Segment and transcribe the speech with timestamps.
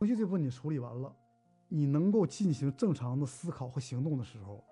[0.00, 1.10] 情绪这部分你处理完了，
[1.68, 4.62] 你能够进行正常的思考和行动的时候，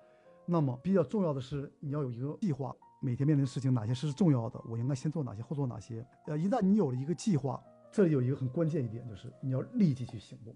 [0.44, 6.06] 那么比较重要的是你要有一个计划，每天面临的事情哪些是重要的，我应该先做哪些，后做哪些。
[6.26, 7.58] 呃，一旦你有了一个计划，
[7.90, 10.54] 这里有一个很关键一点，就是你要立即去行动，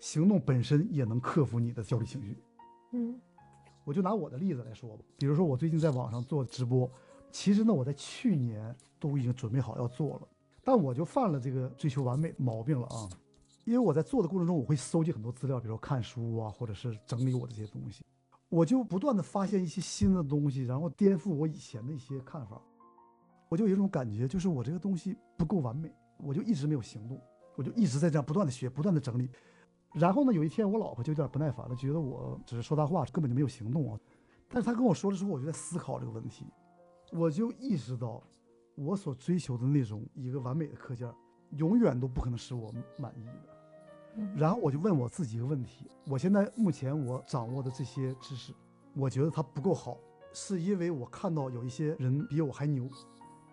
[0.00, 2.36] 行动本身也能克服你的焦虑情绪。
[2.90, 3.20] 嗯
[3.84, 6.90] 我就拿我的例子来说吧，比如说我最近在网上做直播，
[7.30, 10.28] 其实呢我在去年都已经准备好要做了，
[10.64, 13.08] 但我就犯了这个追求完美毛病了啊。
[13.68, 18.02] 因为我在做的过程中，我会搜集很多资料，比如说看书啊，或者是整理我的这些东西，
[18.48, 22.58] 我就不断的发现一些新的东西，然后颠覆我以前的一些看法。
[23.50, 27.20] 我就有一种感觉，就是我这个东西不够完美，我就一直没有行动，
[27.56, 29.28] 我就一直在这样不断的学，不断的整理。
[29.92, 34.00] 然后呢，有一天我老婆就有点不耐烦了，觉得我只是说大话，根本就没有行动啊。
[34.48, 36.46] 但是她跟我说的时候，我就在思考这个问题，
[37.12, 38.22] 我就意识到，
[38.76, 41.06] 我所追求的那种一个完美的课件，
[41.50, 43.57] 永远都不可能使我满意的。
[44.36, 48.52] 然后我就问我自己一个问题：我现在目前我掌握的这些知识，
[48.94, 49.96] 我觉得它不够好，
[50.32, 52.88] 是因为我看到有一些人比我还牛，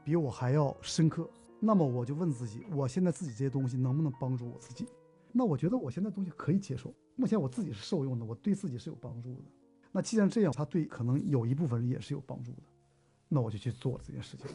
[0.03, 1.29] 比我还要深刻。
[1.59, 4.87] 那么我就问自己，我现在自己这些东西能不能帮助我自己？
[5.31, 9.41] 那我觉得我现在东西可以接受，目前我自己是受用的，我对自己是有帮助的。
[9.91, 12.63] 那既然这样，它对可能有一部分人也是有帮助的，
[13.29, 14.47] 那我就去做这件事情。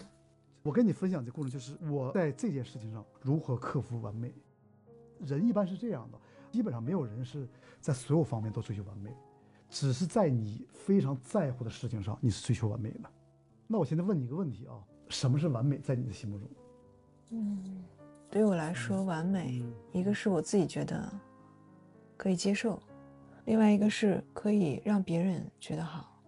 [0.62, 4.34] 我跟你分享这过程，就是我在这件事情上如何克服完美。
[5.26, 6.18] 人一般是这样的，
[6.50, 7.48] 基本上没有人是
[7.80, 9.10] 在所有方面都追求完美，
[9.68, 13.10] 只是在你非常在乎的事情上你是追求完美的。
[13.66, 14.74] 那我现在问你一个问题啊，
[15.08, 16.48] 什么是完美在你的心目中？
[17.30, 17.84] 嗯，
[18.28, 21.08] 对我来说，完美嗯一个是我自己觉得
[22.16, 22.82] 可以接受，
[23.44, 26.20] 另外一个是可以让别人觉得好。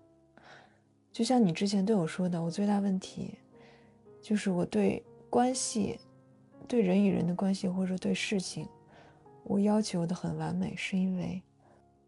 [1.10, 3.34] 就像你之前对我说的，我最大问题
[4.20, 5.98] 就是我对关系、
[6.68, 8.68] 对人与人的关系，或者说对事情，
[9.44, 11.42] 我要求的很完美，是因为，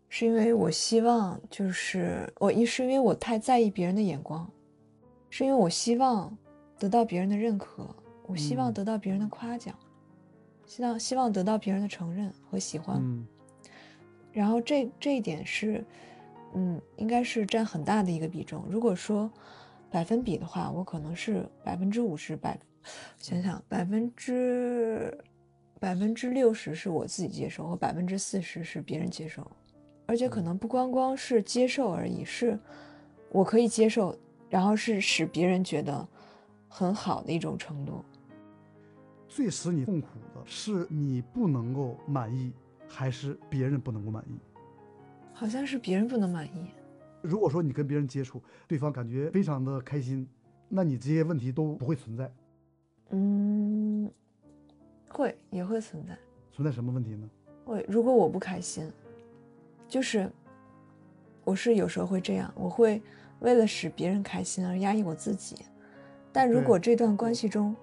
[0.08, 4.50] 是因为我希望就是我一是因为我太在意别人的眼光，
[5.30, 6.36] 是因为我希望
[6.78, 7.88] 得到别人的认可，
[8.26, 9.74] 我希望嗯得到别人的夸奖，
[10.66, 12.98] 希望希望得到别人的承认和喜欢。
[13.00, 13.26] 嗯
[14.32, 15.84] 然后这这一点是，
[16.54, 18.64] 嗯，应该是占很大的一个比重。
[18.68, 19.30] 如果说
[19.90, 22.58] 百分比的话，我可能是百分之五十百，
[23.20, 25.16] 想想百分之
[25.84, 29.46] 百分之六十是我自己接受，和百分之四十是别人接受，
[30.06, 32.58] 而且可能不光光是接受而已，是
[33.28, 34.18] 我可以接受，
[34.48, 36.08] 然后是使别人觉得
[36.70, 38.02] 很好的一种程度。
[39.28, 42.50] 最使你痛苦的是你不能够满意，
[42.88, 44.38] 还是别人不能够满意？
[45.34, 46.70] 好像是别人不能满意，
[47.20, 50.26] 如果说你跟别人接触，对方感觉非常的开心，
[50.66, 52.32] 那你这些问题都不会存在。
[53.10, 53.83] 嗯，
[55.14, 56.18] 会也会存在。
[56.50, 57.30] 存在什么问题呢？
[57.64, 58.90] 会，如果我不开心，
[59.86, 60.28] 就是
[61.44, 63.00] 我是有时候会这样，我会
[63.38, 65.64] 为了使别人开心而压抑我自己。
[66.32, 67.76] 但如果这段关系中，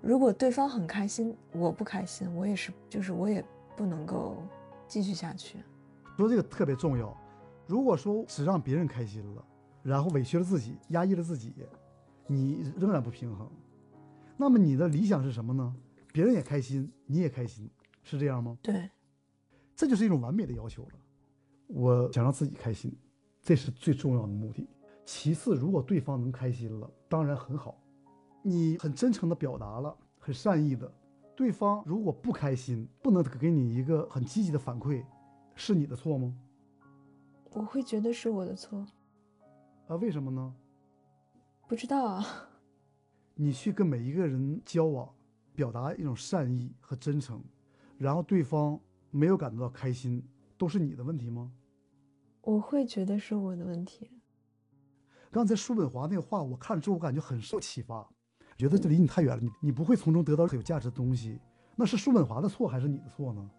[0.00, 3.44] 如果对方很开心，我不开心，我也是，就是我也
[3.76, 4.36] 不能够
[4.88, 5.58] 继续下去。
[6.16, 7.14] 说这个特别重要。
[7.66, 9.44] 如果说只让别人开心了，
[9.82, 11.52] 然后委屈了自己，压抑了自己，
[12.26, 13.46] 你仍然不平衡，
[14.36, 15.74] 那么你的理想是什么呢？
[16.12, 17.68] 别人也开心，你也开心，
[18.02, 18.58] 是这样吗？
[18.62, 18.90] 对，
[19.74, 20.90] 这就是一种完美的要求了。
[21.68, 22.94] 我想让自己开心，
[23.40, 24.68] 这是最重要的目的。
[25.06, 27.82] 其次，如果对方能开心了，当然很好。
[28.42, 30.92] 你很真诚的表达了，很善意的，
[31.34, 35.04] 对方如果不开心，不能给你一个很积极的反馈，
[35.54, 36.36] 是你的错吗？
[37.52, 38.86] 我会觉得是我的错，
[39.86, 40.54] 啊，为什么呢？
[41.68, 42.26] 不知道啊。
[43.34, 45.08] 你去跟每一个人交往，
[45.54, 47.42] 表达一种善意和真诚，
[47.98, 48.78] 然后对方
[49.10, 50.22] 没有感觉到开心，
[50.56, 51.52] 都是你的问题吗？
[52.40, 54.10] 我会觉得是我的问题。
[55.30, 58.08] 刚才叔本华那个话，我看了之后，我感觉很受启发，
[58.56, 61.40] 觉得这离你太远了，你你不会从中得到有价值的东西，
[61.76, 63.50] 那是叔本华的错还是你的错呢？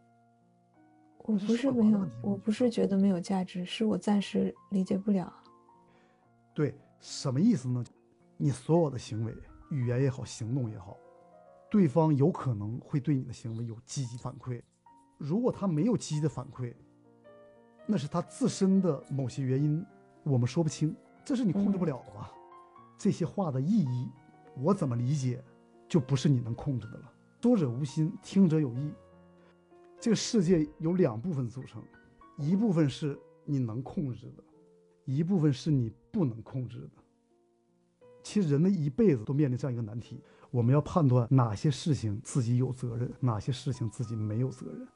[1.20, 5.34] 我不是没有我不是觉得没有价值，是我暂时理解不了。
[6.54, 7.84] 对，什么意思呢？
[8.36, 9.34] 你所有的行为，
[9.72, 10.98] 语言也好，行动也好，
[11.74, 14.62] 对方有可能会对你的行为有积极反馈。
[15.18, 16.72] 如果他没有积极的反馈，
[17.88, 19.84] 那是他自身的某些原因，
[20.22, 22.32] 我们说不清，这是你控制不了的吧？
[22.96, 24.08] 这些话的意义，
[24.56, 25.44] 我怎么理解，
[25.90, 27.12] 就不是你能控制的了。
[27.42, 28.94] 说者无心，听者有意。
[30.00, 31.82] 这个世界有两部分组成，
[32.38, 34.44] 一部分是你能控制的，
[35.06, 37.04] 一部分是你不能控制的。
[38.22, 40.22] 其实人的一辈子都面临这样一个难题：
[40.54, 44.88] 我们要判断哪些事情自己有责任，哪些事情自己没有责任。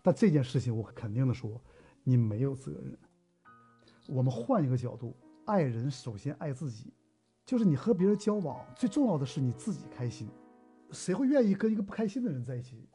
[0.00, 1.60] 但这件事情我肯定的说，
[2.02, 2.98] 你没有责任。
[4.08, 5.14] 我们换一个角度，
[5.44, 6.94] 爱人首先爱自己，
[7.44, 10.26] 就是你和别人交往最重要的是你自己开心。
[10.92, 12.88] 谁会愿意跟一个不开心的人在一起？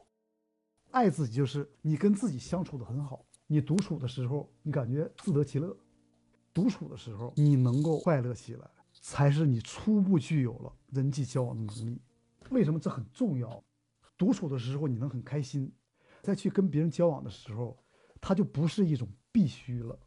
[0.90, 5.76] 爱自己就是你跟自己相处的很好，你独处的时候你感觉自得其乐，
[6.52, 8.68] 独处的时候你能够快乐起来，
[9.00, 12.00] 才是你初步具有了人际交往的能力。
[12.50, 13.62] 为什么这很重要？
[14.16, 15.72] 独处的时候你能很开心，
[16.22, 17.78] 再去跟别人交往的时候，
[18.20, 19.98] 它就不是一种必须了，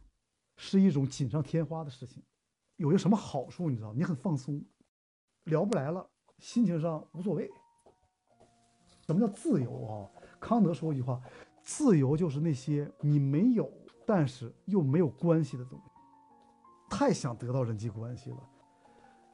[0.57, 2.21] 是一种锦上添花的事情。
[2.77, 3.69] 有一个什么好处？
[3.69, 3.93] 你知道？
[3.93, 4.63] 你很放松，
[5.45, 6.09] 聊不来了，
[6.39, 7.49] 心情上无所谓。
[9.05, 10.09] 什么叫自由啊？
[10.39, 11.21] 康德说一句话：
[11.61, 13.71] 自由就是那些你没有，
[14.05, 15.85] 但是又没有关系的东西。
[16.89, 18.49] 太想得到人际关系了，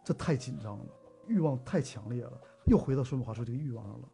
[0.07, 0.85] 这太紧张了，
[1.27, 2.41] 欲望太强烈了。
[2.63, 4.07] 又回到说话说这个欲望上了。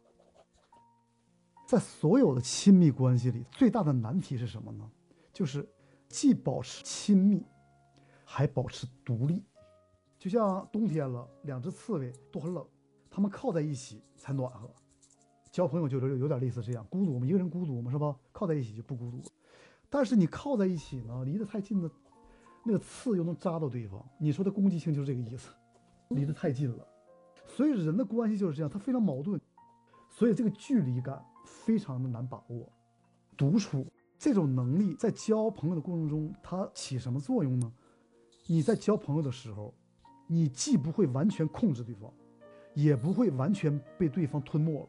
[1.68, 4.90] 在所有的亲密关系里，最大的难题是什么呢？
[5.32, 5.64] 就是
[6.08, 7.46] 既保持亲密，
[8.24, 9.44] 还保持独立。
[10.18, 12.66] 就像冬天了，两只刺猬都很冷，
[13.08, 14.68] 它们靠在一起才暖和。
[15.52, 18.16] 交朋友就有有点类似这样，孤独嘛，一个人孤独嘛，是吧？
[18.32, 19.22] 靠在一起就不孤独。
[19.88, 21.88] 但是你靠在一起呢，离得太近了，
[22.64, 24.04] 那个刺又能扎到对方。
[24.18, 25.50] 你说的攻击性就是这个意思，
[26.08, 26.86] 离得太近了。
[27.46, 29.40] 所以人的关系就是这样，它非常矛盾，
[30.08, 32.70] 所以这个距离感非常的难把握。
[33.36, 33.86] 独处
[34.18, 37.72] 这种能力在交朋友的过程中，它起什么作用呢？
[38.46, 39.74] 你在交朋友的时候，
[40.26, 42.12] 你既不会完全控制对方，
[42.74, 44.88] 也不会完全被对方吞没了。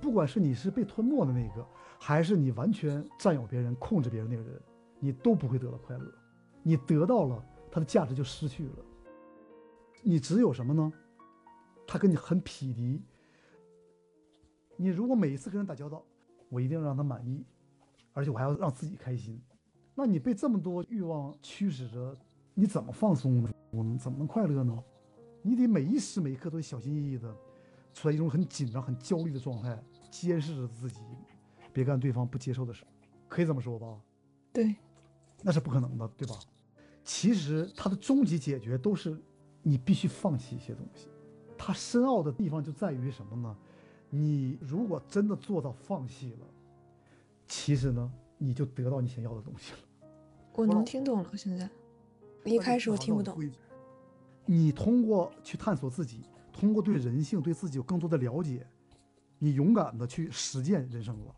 [0.00, 1.66] 不管是你是被吞没的那个，
[1.98, 4.60] 还是你完全占有别人、控制别人那个人，
[5.00, 6.04] 你都不会得到快乐。
[6.62, 8.76] 你得到了，它的价值就失去了。
[10.02, 10.92] 你只有什么呢？
[11.86, 13.02] 他跟你很匹敌。
[14.76, 16.04] 你如果每一次跟人打交道，
[16.48, 17.44] 我一定要让他满意，
[18.12, 19.40] 而且我还要让自己开心，
[19.94, 22.16] 那你被这么多欲望驱使着，
[22.54, 23.50] 你怎么放松呢？
[23.70, 24.84] 我们怎么能快乐呢？
[25.42, 27.34] 你得每一时每一刻都小心翼翼的。
[27.94, 29.76] 处在一种很紧张、很焦虑的状态，
[30.08, 31.00] 监视着自己，
[31.72, 32.84] 别干对方不接受的事，
[33.26, 34.00] 可以这么说吧？
[34.52, 34.76] 对，
[35.42, 36.38] 那是不可能的，对吧？
[37.02, 39.20] 其实它的终极解决都是
[39.62, 41.08] 你必须放弃一些东西。
[41.56, 43.56] 它深奥的地方就在于什么呢？
[44.10, 46.46] 你如果真的做到放弃了，
[47.46, 49.78] 其实呢，你就得到你想要的东西了。
[50.54, 51.68] 我能听懂了，现在
[52.44, 53.36] 一开始我听不懂。
[54.46, 56.22] 你通过去探索自己。
[56.50, 58.66] 通过对人性、对自己有更多的了解，
[59.38, 61.32] 你勇敢的去实践人生了。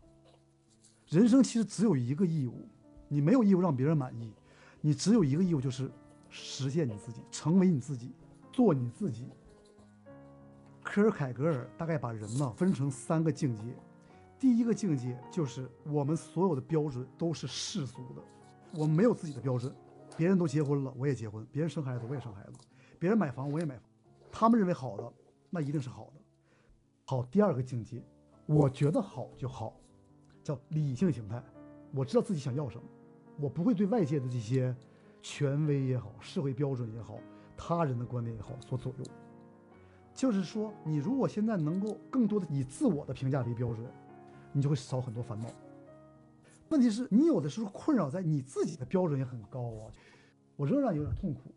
[1.09, 2.67] 人生其实只有一个义务，
[3.07, 4.33] 你没有义务让别人满意，
[4.79, 5.91] 你只有一个义务，就是
[6.31, 8.15] 实现你自己，成为你自己，
[8.51, 9.27] 做你自己。
[10.81, 13.61] 科尔凯格尔大概把人呢分成三个境界，
[14.39, 18.21] 第一个境界就是我们所有的标准都是世俗的，
[18.73, 19.71] 我们没有自己的标准，
[20.17, 22.53] 别人都结婚了，我也结婚；别人生孩子，我也生孩子；
[22.97, 23.83] 别人买房，我也买房。
[24.31, 25.13] 他们认为好的，
[25.49, 26.13] 那一定是好的。
[27.05, 28.01] 好，第二个境界，
[28.45, 29.79] 我觉得好就好，
[30.41, 31.43] 叫理性形态。
[31.93, 32.83] 我知道自己想要什么，
[33.39, 34.75] 我不会对外界的这些
[35.21, 37.17] 权威也好、社会标准也好、
[37.55, 39.05] 他人的观点也好所左右。
[40.13, 43.85] 就是说，你如果现在能够更多的以自我的评价为标准，
[44.51, 45.47] 你就会少很多烦恼。
[46.69, 49.91] 问题是你有的时候困扰在你自己的标准也很高啊，
[50.55, 51.53] 我仍然有点痛苦。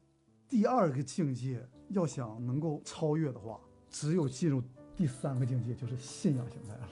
[0.48, 1.66] 第二个境界。
[1.90, 4.60] 要想能够超越的话，只有进入
[4.96, 6.88] 第三个境界，就是信仰形态了。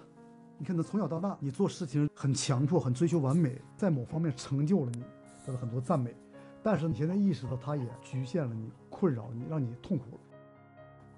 [0.59, 5.02] 你看，他从小到大，你做事情很强迫，很追求完美，在某方面成就了你，
[5.47, 6.14] 得到很多赞美。
[6.62, 10.21] 但是你现在意识到，它也局限了你，困扰你，让你痛苦了。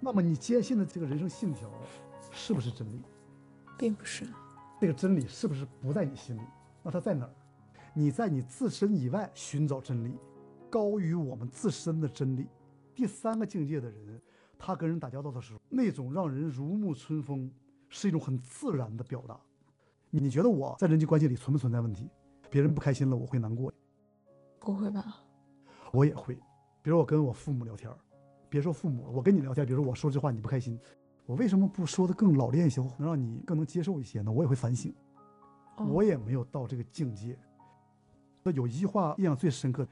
[0.01, 1.71] 那么你坚信的这个人生信条，
[2.31, 3.03] 是不是真理？
[3.79, 4.27] 并不是。
[4.81, 6.41] 这个真理是不是不在你心里？
[6.83, 7.31] 那它在哪儿？
[7.93, 10.19] 你在你自身以外寻找真理，
[10.69, 12.47] 高于我们自身的真理。
[12.95, 14.21] 第三个境界的人，
[14.59, 17.51] 他跟人打交道的时候，那种让人如沐春风，
[17.89, 19.39] 是一种很自然的表达。
[20.11, 22.09] 你觉得我在人际关系里存不存在问题？
[22.51, 23.73] 别人不开心了，我会难过。
[24.61, 25.17] 不会吧？
[25.95, 26.35] 我也会。
[26.83, 27.91] 比如我跟我父母聊天，
[28.49, 30.79] 别说父母了，我跟你聊天，比如我说这话你不开心，
[31.25, 34.31] 我为什么不说的更老练一些，能让你更能接受一些呢？
[34.31, 34.95] 我也会反省。
[35.89, 37.39] 我也没有到这个境界。
[38.43, 39.87] 那有一句话印象最深刻：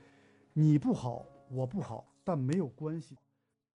[0.53, 2.07] 你不好，我不好。
[2.25, 3.17] 但没有关系。